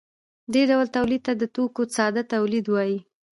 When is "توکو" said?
1.55-1.81